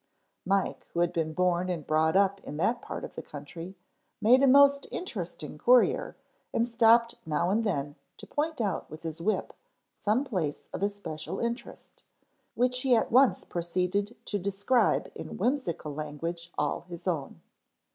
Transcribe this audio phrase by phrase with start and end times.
[0.47, 3.75] Mike, who had been born and brought up in that part of the country,
[4.19, 6.15] made a most interesting courier
[6.51, 9.53] and stopped now and then to point out with his whip
[10.03, 12.01] some place of especial interest,
[12.55, 17.39] which he at once proceeded to describe in whimsical language all his own.